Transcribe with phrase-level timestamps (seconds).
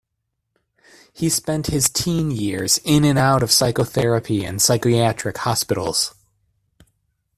[1.13, 6.15] He spent his teen years in and out of psychotherapy and psychiatric hospitals.